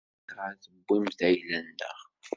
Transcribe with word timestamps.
Ayɣer 0.33 0.51
i 0.55 0.59
tewwimt 0.85 1.19
ayla-nneɣ? 1.27 1.97